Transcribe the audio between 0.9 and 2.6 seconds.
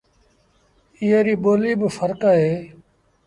ايئي ريٚ ٻوليٚ با ڦرڪ اهي